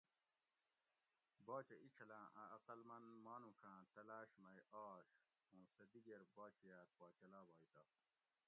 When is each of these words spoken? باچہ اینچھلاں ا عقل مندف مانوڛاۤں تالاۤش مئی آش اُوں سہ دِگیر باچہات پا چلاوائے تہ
باچہ 1.45 1.75
اینچھلاں 1.79 2.25
ا 2.41 2.43
عقل 2.57 2.79
مندف 2.89 3.15
مانوڛاۤں 3.25 3.79
تالاۤش 3.93 4.31
مئی 4.43 4.59
آش 4.89 5.07
اُوں 5.49 5.63
سہ 5.73 5.83
دِگیر 5.91 6.21
باچہات 6.35 6.89
پا 6.97 7.05
چلاوائے 7.19 7.65
تہ 7.73 7.81